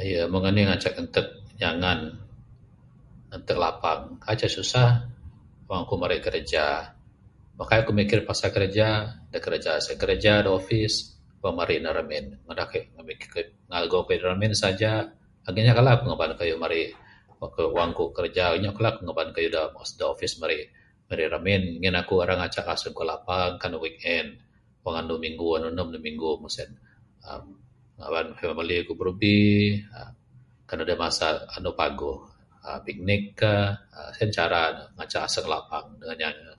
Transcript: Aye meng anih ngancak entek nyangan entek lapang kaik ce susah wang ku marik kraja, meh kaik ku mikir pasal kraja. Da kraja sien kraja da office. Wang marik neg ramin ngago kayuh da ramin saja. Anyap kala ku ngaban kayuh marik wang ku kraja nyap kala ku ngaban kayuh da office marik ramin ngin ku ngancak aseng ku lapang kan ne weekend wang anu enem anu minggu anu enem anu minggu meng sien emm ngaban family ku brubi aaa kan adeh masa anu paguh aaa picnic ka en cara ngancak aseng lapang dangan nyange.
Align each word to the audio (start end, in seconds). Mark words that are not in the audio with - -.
Aye 0.00 0.14
meng 0.32 0.44
anih 0.48 0.64
ngancak 0.66 0.94
entek 1.02 1.26
nyangan 1.60 1.98
entek 3.36 3.58
lapang 3.64 4.00
kaik 4.24 4.38
ce 4.40 4.48
susah 4.56 4.90
wang 5.68 5.82
ku 5.88 5.94
marik 6.02 6.20
kraja, 6.26 6.66
meh 7.56 7.66
kaik 7.70 7.84
ku 7.86 7.92
mikir 8.00 8.18
pasal 8.28 8.48
kraja. 8.56 8.88
Da 9.32 9.38
kraja 9.44 9.72
sien 9.84 9.98
kraja 10.02 10.32
da 10.46 10.50
office. 10.60 10.96
Wang 11.42 11.54
marik 11.58 11.78
neg 11.80 11.94
ramin 11.98 12.24
ngago 13.70 13.98
kayuh 14.06 14.20
da 14.22 14.26
ramin 14.32 14.52
saja. 14.62 14.92
Anyap 15.46 15.76
kala 15.78 15.98
ku 15.98 16.02
ngaban 16.08 16.32
kayuh 16.40 16.58
marik 16.64 16.88
wang 17.78 17.90
ku 17.98 18.04
kraja 18.16 18.44
nyap 18.62 18.74
kala 18.78 18.90
ku 18.96 19.00
ngaban 19.06 19.28
kayuh 19.36 19.50
da 19.54 19.62
office 20.12 20.34
marik 20.42 20.64
ramin 21.34 21.62
ngin 21.80 21.98
ku 22.08 22.14
ngancak 22.18 22.66
aseng 22.74 22.94
ku 22.98 23.02
lapang 23.12 23.50
kan 23.60 23.70
ne 23.72 23.78
weekend 23.84 24.28
wang 24.84 24.94
anu 25.00 25.12
enem 25.16 25.20
anu 25.20 25.24
minggu 25.26 25.48
anu 25.56 25.66
enem 25.74 25.86
anu 25.90 25.98
minggu 26.08 26.30
meng 26.40 26.52
sien 26.56 26.70
emm 27.32 27.44
ngaban 27.98 28.26
family 28.40 28.76
ku 28.88 28.92
brubi 29.00 29.38
aaa 29.96 30.10
kan 30.68 30.82
adeh 30.82 30.98
masa 31.04 31.28
anu 31.56 31.70
paguh 31.80 32.18
aaa 32.66 32.78
picnic 32.86 33.22
ka 33.40 33.52
en 34.22 34.30
cara 34.36 34.62
ngancak 34.96 35.22
aseng 35.28 35.46
lapang 35.52 35.86
dangan 36.00 36.18
nyange. 36.20 36.52